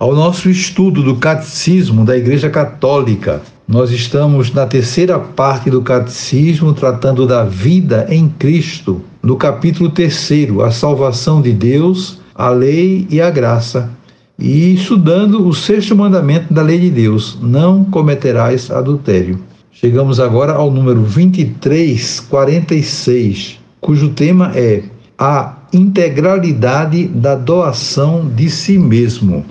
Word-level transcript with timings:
ao 0.00 0.12
nosso 0.14 0.48
estudo 0.48 1.02
do 1.02 1.16
Catecismo 1.16 2.06
da 2.06 2.16
Igreja 2.16 2.48
Católica. 2.48 3.42
Nós 3.68 3.90
estamos 3.90 4.50
na 4.50 4.64
terceira 4.64 5.18
parte 5.18 5.68
do 5.68 5.82
Catecismo, 5.82 6.72
tratando 6.72 7.26
da 7.26 7.44
vida 7.44 8.06
em 8.08 8.26
Cristo, 8.26 9.02
no 9.22 9.36
capítulo 9.36 9.90
terceiro, 9.90 10.62
a 10.62 10.70
salvação 10.70 11.42
de 11.42 11.52
Deus, 11.52 12.18
a 12.34 12.48
lei 12.48 13.06
e 13.10 13.20
a 13.20 13.28
graça, 13.28 13.90
e 14.38 14.72
estudando 14.72 15.46
o 15.46 15.52
sexto 15.52 15.94
mandamento 15.94 16.54
da 16.54 16.62
lei 16.62 16.78
de 16.78 16.88
Deus: 16.88 17.36
não 17.42 17.84
cometerás 17.84 18.70
adultério. 18.70 19.38
Chegamos 19.70 20.18
agora 20.18 20.54
ao 20.54 20.70
número 20.70 21.02
2346, 21.02 23.58
cujo 23.82 24.08
tema 24.08 24.50
é 24.54 24.82
a 25.18 25.56
integralidade 25.74 27.06
da 27.06 27.34
doação 27.34 28.26
de 28.34 28.48
si 28.48 28.78
mesmo, 28.78 29.44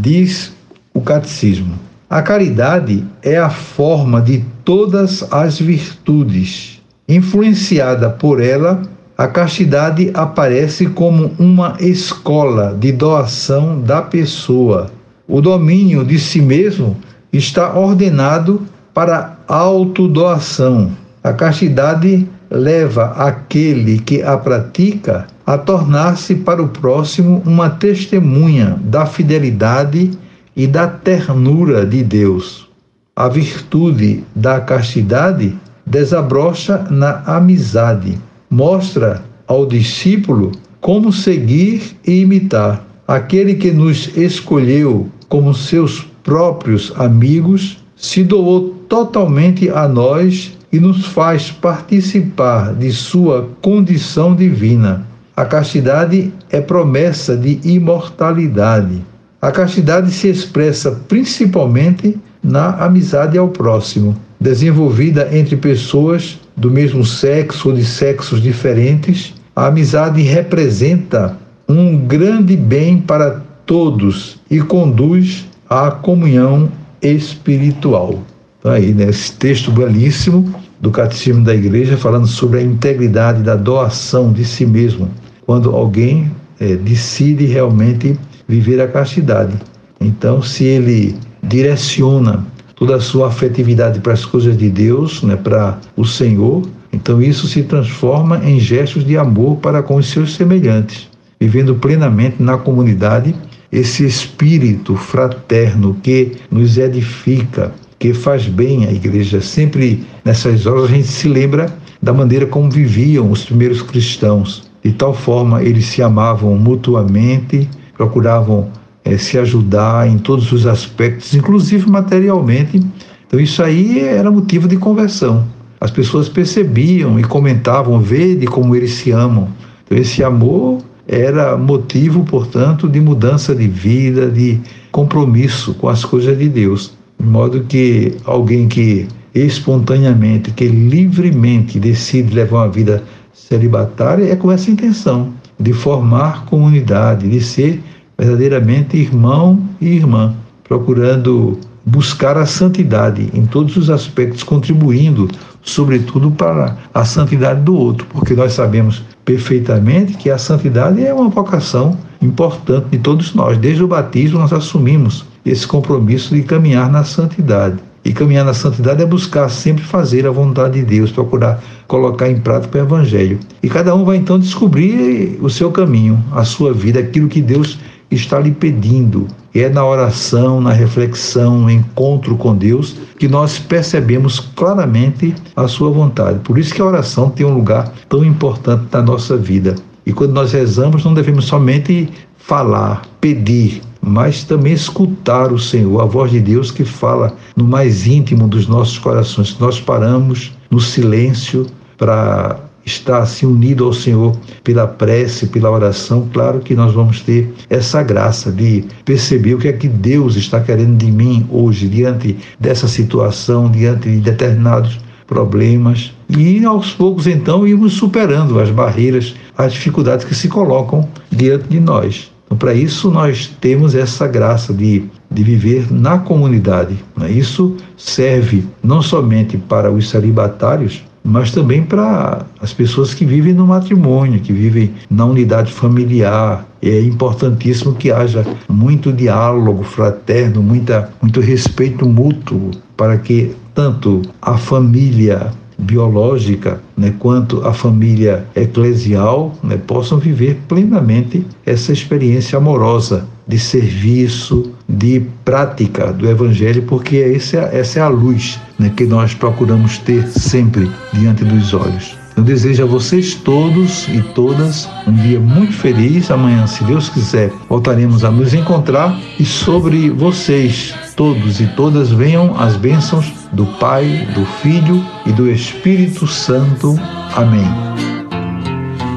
diz 0.00 0.52
o 0.92 1.00
catecismo. 1.00 1.78
A 2.08 2.22
caridade 2.22 3.04
é 3.22 3.36
a 3.36 3.50
forma 3.50 4.20
de 4.20 4.44
todas 4.64 5.24
as 5.32 5.58
virtudes. 5.58 6.80
Influenciada 7.08 8.08
por 8.08 8.40
ela, 8.40 8.82
a 9.16 9.26
castidade 9.26 10.10
aparece 10.14 10.86
como 10.86 11.32
uma 11.38 11.76
escola 11.80 12.76
de 12.78 12.92
doação 12.92 13.80
da 13.80 14.02
pessoa. 14.02 14.90
O 15.26 15.40
domínio 15.40 16.04
de 16.04 16.18
si 16.18 16.40
mesmo 16.40 16.96
está 17.32 17.78
ordenado 17.78 18.62
para 18.92 19.36
autodoação. 19.48 20.92
A 21.22 21.32
castidade 21.32 22.28
leva 22.50 23.06
aquele 23.16 23.98
que 23.98 24.22
a 24.22 24.36
pratica 24.36 25.26
a 25.46 25.58
tornar-se 25.58 26.34
para 26.36 26.62
o 26.62 26.68
próximo 26.68 27.42
uma 27.44 27.68
testemunha 27.70 28.78
da 28.82 29.06
fidelidade 29.06 30.10
e 30.56 30.66
da 30.66 30.86
ternura 30.86 31.84
de 31.84 32.02
Deus. 32.02 32.68
A 33.14 33.28
virtude 33.28 34.24
da 34.34 34.60
castidade 34.60 35.56
desabrocha 35.86 36.86
na 36.90 37.22
amizade, 37.26 38.18
mostra 38.48 39.22
ao 39.46 39.66
discípulo 39.66 40.52
como 40.80 41.12
seguir 41.12 41.96
e 42.06 42.20
imitar. 42.20 42.84
Aquele 43.06 43.54
que 43.54 43.70
nos 43.70 44.16
escolheu 44.16 45.08
como 45.28 45.54
seus 45.54 46.06
próprios 46.22 46.92
amigos 46.96 47.78
se 47.96 48.22
doou 48.22 48.70
totalmente 48.88 49.68
a 49.68 49.86
nós 49.86 50.56
e 50.72 50.80
nos 50.80 51.06
faz 51.06 51.50
participar 51.50 52.74
de 52.74 52.90
sua 52.92 53.50
condição 53.60 54.34
divina. 54.34 55.06
A 55.36 55.44
castidade 55.44 56.32
é 56.48 56.60
promessa 56.60 57.36
de 57.36 57.58
imortalidade. 57.64 59.02
A 59.42 59.50
castidade 59.50 60.12
se 60.12 60.28
expressa 60.28 60.92
principalmente 61.08 62.16
na 62.40 62.76
amizade 62.76 63.36
ao 63.36 63.48
próximo, 63.48 64.16
desenvolvida 64.40 65.28
entre 65.36 65.56
pessoas 65.56 66.38
do 66.56 66.70
mesmo 66.70 67.04
sexo 67.04 67.70
ou 67.70 67.74
de 67.74 67.84
sexos 67.84 68.40
diferentes. 68.40 69.34
A 69.56 69.66
amizade 69.66 70.22
representa 70.22 71.36
um 71.68 71.96
grande 71.96 72.56
bem 72.56 73.00
para 73.00 73.42
todos 73.66 74.38
e 74.48 74.60
conduz 74.60 75.46
à 75.68 75.90
comunhão 75.90 76.70
espiritual. 77.02 78.20
Então, 78.60 78.70
aí, 78.70 78.94
nesse 78.94 79.32
né, 79.32 79.36
texto 79.40 79.72
belíssimo 79.72 80.54
do 80.80 80.90
Catecismo 80.90 81.42
da 81.42 81.54
Igreja, 81.54 81.96
falando 81.96 82.26
sobre 82.26 82.60
a 82.60 82.62
integridade 82.62 83.42
da 83.42 83.56
doação 83.56 84.32
de 84.32 84.44
si 84.44 84.64
mesmo, 84.64 85.10
quando 85.46 85.70
alguém 85.74 86.30
é, 86.60 86.76
decide 86.76 87.44
realmente 87.46 88.18
viver 88.48 88.80
a 88.80 88.88
castidade. 88.88 89.54
Então, 90.00 90.42
se 90.42 90.64
ele 90.64 91.16
direciona 91.42 92.44
toda 92.74 92.96
a 92.96 93.00
sua 93.00 93.28
afetividade 93.28 94.00
para 94.00 94.12
as 94.12 94.24
coisas 94.24 94.56
de 94.56 94.68
Deus, 94.68 95.22
né, 95.22 95.36
para 95.36 95.78
o 95.96 96.04
Senhor, 96.04 96.62
então 96.92 97.20
isso 97.22 97.46
se 97.46 97.62
transforma 97.62 98.40
em 98.44 98.58
gestos 98.58 99.04
de 99.04 99.16
amor 99.16 99.56
para 99.56 99.82
com 99.82 99.96
os 99.96 100.10
seus 100.10 100.34
semelhantes, 100.34 101.08
vivendo 101.40 101.74
plenamente 101.74 102.42
na 102.42 102.56
comunidade 102.56 103.34
esse 103.70 104.06
espírito 104.06 104.94
fraterno 104.94 105.96
que 106.02 106.32
nos 106.50 106.78
edifica, 106.78 107.72
que 107.98 108.14
faz 108.14 108.46
bem 108.46 108.86
à 108.86 108.92
igreja. 108.92 109.40
Sempre 109.40 110.04
nessas 110.24 110.66
horas 110.66 110.84
a 110.84 110.88
gente 110.88 111.08
se 111.08 111.26
lembra 111.26 111.74
da 112.00 112.12
maneira 112.12 112.46
como 112.46 112.70
viviam 112.70 113.30
os 113.30 113.44
primeiros 113.44 113.82
cristãos. 113.82 114.63
De 114.84 114.92
tal 114.92 115.14
forma 115.14 115.62
eles 115.62 115.86
se 115.86 116.02
amavam 116.02 116.54
mutuamente, 116.56 117.68
procuravam 117.96 118.68
é, 119.04 119.16
se 119.16 119.38
ajudar 119.38 120.08
em 120.08 120.18
todos 120.18 120.52
os 120.52 120.66
aspectos, 120.66 121.34
inclusive 121.34 121.88
materialmente. 121.88 122.80
Então 123.26 123.40
isso 123.40 123.62
aí 123.62 124.00
era 124.00 124.30
motivo 124.30 124.68
de 124.68 124.76
conversão. 124.76 125.44
As 125.80 125.90
pessoas 125.90 126.28
percebiam 126.28 127.18
e 127.18 127.24
comentavam, 127.24 127.98
vede 128.00 128.46
como 128.46 128.76
eles 128.76 128.92
se 128.92 129.10
amam. 129.10 129.48
Então 129.84 129.98
esse 129.98 130.22
amor 130.22 130.82
era 131.06 131.56
motivo, 131.56 132.24
portanto, 132.24 132.88
de 132.88 133.00
mudança 133.00 133.54
de 133.54 133.66
vida, 133.66 134.30
de 134.30 134.60
compromisso 134.90 135.74
com 135.74 135.88
as 135.88 136.04
coisas 136.04 136.38
de 136.38 136.48
Deus. 136.48 136.94
De 137.18 137.26
modo 137.26 137.64
que 137.64 138.16
alguém 138.24 138.68
que 138.68 139.06
espontaneamente, 139.34 140.52
que 140.52 140.68
livremente 140.68 141.78
decide 141.78 142.34
levar 142.34 142.64
uma 142.64 142.68
vida 142.68 143.02
celibatária 143.34 144.32
é 144.32 144.36
com 144.36 144.50
essa 144.50 144.70
intenção 144.70 145.34
de 145.58 145.72
formar 145.72 146.46
comunidade, 146.46 147.28
de 147.28 147.40
ser 147.40 147.82
verdadeiramente 148.16 148.96
irmão 148.96 149.60
e 149.80 149.88
irmã, 149.88 150.34
procurando 150.62 151.58
buscar 151.84 152.38
a 152.38 152.46
santidade 152.46 153.28
em 153.34 153.44
todos 153.44 153.76
os 153.76 153.90
aspectos, 153.90 154.42
contribuindo, 154.42 155.28
sobretudo, 155.62 156.30
para 156.30 156.76
a 156.94 157.04
santidade 157.04 157.60
do 157.62 157.74
outro, 157.74 158.06
porque 158.10 158.34
nós 158.34 158.52
sabemos 158.52 159.02
perfeitamente 159.24 160.14
que 160.14 160.30
a 160.30 160.38
santidade 160.38 161.04
é 161.04 161.12
uma 161.12 161.28
vocação 161.28 161.98
importante 162.22 162.86
de 162.90 162.98
todos 162.98 163.34
nós. 163.34 163.58
Desde 163.58 163.82
o 163.82 163.88
batismo, 163.88 164.38
nós 164.38 164.52
assumimos 164.52 165.24
esse 165.44 165.66
compromisso 165.66 166.34
de 166.34 166.42
caminhar 166.42 166.90
na 166.90 167.04
santidade. 167.04 167.76
E 168.04 168.12
caminhar 168.12 168.44
na 168.44 168.52
santidade 168.52 169.02
é 169.02 169.06
buscar 169.06 169.48
sempre 169.48 169.82
fazer 169.82 170.26
a 170.26 170.30
vontade 170.30 170.80
de 170.80 170.84
Deus, 170.84 171.10
procurar 171.10 171.62
colocar 171.86 172.30
em 172.30 172.38
prática 172.38 172.78
o 172.78 172.80
Evangelho. 172.82 173.38
E 173.62 173.68
cada 173.68 173.94
um 173.94 174.04
vai 174.04 174.16
então 174.16 174.38
descobrir 174.38 175.38
o 175.40 175.48
seu 175.48 175.70
caminho, 175.70 176.22
a 176.32 176.44
sua 176.44 176.72
vida, 176.72 177.00
aquilo 177.00 177.28
que 177.28 177.40
Deus 177.40 177.78
está 178.10 178.38
lhe 178.38 178.50
pedindo. 178.50 179.26
E 179.54 179.60
é 179.60 179.68
na 179.68 179.84
oração, 179.84 180.60
na 180.60 180.72
reflexão, 180.72 181.60
no 181.60 181.70
encontro 181.70 182.36
com 182.36 182.54
Deus 182.54 182.96
que 183.18 183.28
nós 183.28 183.58
percebemos 183.58 184.40
claramente 184.40 185.34
a 185.56 185.68
sua 185.68 185.90
vontade. 185.90 186.40
Por 186.40 186.58
isso 186.58 186.74
que 186.74 186.82
a 186.82 186.86
oração 186.86 187.30
tem 187.30 187.46
um 187.46 187.54
lugar 187.54 187.92
tão 188.08 188.24
importante 188.24 188.86
na 188.92 189.00
nossa 189.00 189.36
vida. 189.36 189.74
E 190.04 190.12
quando 190.12 190.32
nós 190.32 190.52
rezamos, 190.52 191.04
não 191.04 191.14
devemos 191.14 191.46
somente 191.46 192.08
falar, 192.36 193.02
pedir, 193.20 193.80
mas 194.06 194.44
também 194.44 194.72
escutar 194.72 195.52
o 195.52 195.58
Senhor, 195.58 196.00
a 196.00 196.04
voz 196.04 196.30
de 196.30 196.40
Deus 196.40 196.70
que 196.70 196.84
fala 196.84 197.34
no 197.56 197.64
mais 197.64 198.06
íntimo 198.06 198.46
dos 198.46 198.66
nossos 198.66 198.98
corações. 198.98 199.58
Nós 199.58 199.80
paramos 199.80 200.52
no 200.70 200.80
silêncio 200.80 201.66
para 201.96 202.60
estar 202.84 203.18
assim 203.18 203.46
unido 203.46 203.84
ao 203.84 203.92
Senhor 203.94 204.36
pela 204.62 204.86
prece, 204.86 205.46
pela 205.46 205.70
oração, 205.70 206.28
claro 206.32 206.60
que 206.60 206.74
nós 206.74 206.92
vamos 206.92 207.20
ter 207.20 207.50
essa 207.70 208.02
graça 208.02 208.52
de 208.52 208.84
perceber 209.04 209.54
o 209.54 209.58
que 209.58 209.68
é 209.68 209.72
que 209.72 209.88
Deus 209.88 210.36
está 210.36 210.60
querendo 210.60 210.98
de 210.98 211.10
mim 211.10 211.46
hoje, 211.50 211.88
diante 211.88 212.36
dessa 212.60 212.86
situação, 212.86 213.70
diante 213.70 214.10
de 214.10 214.20
determinados 214.20 215.00
problemas. 215.26 216.12
E 216.28 216.62
aos 216.64 216.92
poucos, 216.92 217.26
então, 217.26 217.66
irmos 217.66 217.94
superando 217.94 218.60
as 218.60 218.68
barreiras, 218.68 219.34
as 219.56 219.72
dificuldades 219.72 220.26
que 220.26 220.34
se 220.34 220.48
colocam 220.48 221.08
diante 221.30 221.68
de 221.68 221.80
nós. 221.80 222.33
Então, 222.46 222.58
para 222.58 222.74
isso, 222.74 223.10
nós 223.10 223.48
temos 223.60 223.94
essa 223.94 224.26
graça 224.26 224.72
de, 224.72 225.04
de 225.30 225.42
viver 225.42 225.90
na 225.90 226.18
comunidade. 226.18 226.96
Né? 227.16 227.30
Isso 227.30 227.76
serve 227.96 228.64
não 228.82 229.02
somente 229.02 229.56
para 229.56 229.90
os 229.90 230.08
celibatários, 230.10 231.02
mas 231.24 231.50
também 231.50 231.82
para 231.82 232.44
as 232.60 232.72
pessoas 232.72 233.14
que 233.14 233.24
vivem 233.24 233.54
no 233.54 233.66
matrimônio, 233.66 234.40
que 234.40 234.52
vivem 234.52 234.92
na 235.10 235.24
unidade 235.24 235.72
familiar. 235.72 236.66
É 236.82 237.00
importantíssimo 237.00 237.94
que 237.94 238.12
haja 238.12 238.44
muito 238.68 239.10
diálogo 239.10 239.82
fraterno, 239.82 240.62
muita, 240.62 241.10
muito 241.22 241.40
respeito 241.40 242.06
mútuo, 242.06 242.72
para 242.94 243.16
que 243.16 243.56
tanto 243.74 244.20
a 244.40 244.58
família 244.58 245.50
biológica, 245.78 246.80
né, 246.96 247.12
quanto 247.18 247.66
a 247.66 247.72
família 247.72 248.46
eclesial, 248.54 249.54
né, 249.62 249.76
possam 249.76 250.18
viver 250.18 250.60
plenamente 250.68 251.46
essa 251.66 251.92
experiência 251.92 252.56
amorosa 252.56 253.26
de 253.46 253.58
serviço, 253.58 254.72
de 254.88 255.22
prática 255.44 256.12
do 256.12 256.28
Evangelho, 256.28 256.82
porque 256.82 257.16
essa, 257.16 257.58
essa 257.72 257.98
é 257.98 258.02
a 258.02 258.08
luz 258.08 258.60
né, 258.78 258.90
que 258.96 259.04
nós 259.04 259.34
procuramos 259.34 259.98
ter 259.98 260.26
sempre 260.28 260.90
diante 261.12 261.44
dos 261.44 261.74
olhos. 261.74 262.23
Eu 262.36 262.42
desejo 262.42 262.82
a 262.82 262.86
vocês 262.86 263.34
todos 263.34 264.08
e 264.08 264.20
todas 264.34 264.88
um 265.06 265.12
dia 265.12 265.38
muito 265.38 265.72
feliz. 265.72 266.30
Amanhã, 266.30 266.66
se 266.66 266.82
Deus 266.82 267.08
quiser, 267.08 267.52
voltaremos 267.68 268.24
a 268.24 268.30
nos 268.30 268.52
encontrar 268.52 269.16
e 269.38 269.44
sobre 269.44 270.10
vocês, 270.10 270.94
todos 271.14 271.60
e 271.60 271.66
todas, 271.68 272.10
venham 272.10 272.58
as 272.58 272.76
bênçãos 272.76 273.32
do 273.52 273.66
Pai, 273.78 274.26
do 274.34 274.44
Filho 274.62 275.04
e 275.24 275.32
do 275.32 275.48
Espírito 275.48 276.26
Santo. 276.26 276.98
Amém. 277.36 277.68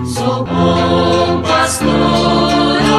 Sou 0.06 0.46
bom 0.46 1.42
pastor, 1.42 1.92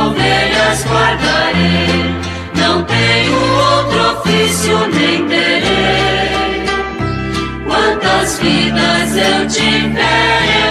ovelhas 0.06 0.84
guardarei, 0.84 2.14
não 2.56 2.82
tenho 2.84 3.34
outro 3.34 4.20
ofício 4.20 4.78
nem 4.92 5.26
terei 5.26 5.37
vidas 8.36 9.16
eu 9.16 9.46
te 9.46 9.54
tiver. 9.54 10.67